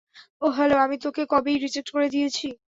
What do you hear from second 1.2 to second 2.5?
কবেই reject করে দিয়েছি।